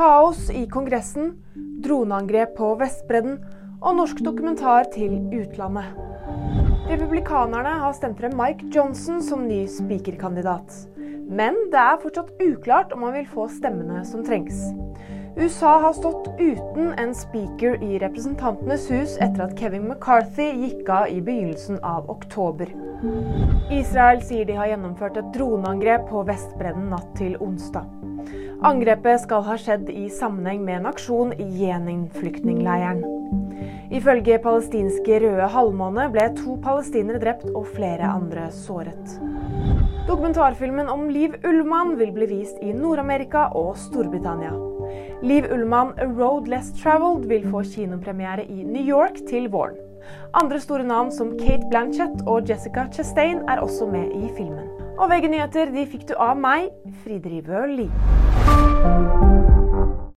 [0.00, 1.34] kaos i Kongressen,
[1.84, 3.34] droneangrep på Vestbredden
[3.84, 5.90] og norsk dokumentar til utlandet.
[6.88, 10.72] Republikanerne har stemt frem Mike Johnson som ny spikerkandidat.
[11.28, 14.62] Men det er fortsatt uklart om han vil få stemmene som trengs.
[15.40, 21.06] USA har stått uten en speaker i Representantenes hus etter at Kevin McCarthy gikk av
[21.08, 22.68] i begynnelsen av oktober.
[23.72, 27.88] Israel sier de har gjennomført et droneangrep på Vestbredden natt til onsdag.
[28.68, 33.00] Angrepet skal ha skjedd i sammenheng med en aksjon i Jenin-flyktningleiren.
[33.96, 39.16] Ifølge palestinske Røde Halvmåne ble to palestinere drept og flere andre såret.
[40.10, 44.50] Dokumentarfilmen om Liv Ullmann vil bli vist i Nord-Amerika og Storbritannia.
[45.22, 49.78] Liv Ullmann, A Road Less Traveled, vil få kinopremiere i New York til våren.
[50.34, 54.66] Andre store navn som Kate Blanchett og Jessica Chastain er også med i filmen.
[54.98, 56.72] Og VG-nyheter de fikk du av meg,
[57.04, 57.90] Fride Rivø Lie.